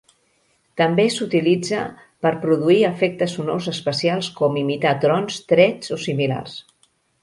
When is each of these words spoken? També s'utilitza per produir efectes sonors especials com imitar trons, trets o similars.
També 0.81 1.03
s'utilitza 1.15 1.83
per 2.27 2.33
produir 2.47 2.79
efectes 2.91 3.37
sonors 3.39 3.71
especials 3.77 4.33
com 4.43 4.61
imitar 4.67 4.99
trons, 5.07 5.41
trets 5.57 5.99
o 5.99 6.05
similars. 6.11 6.63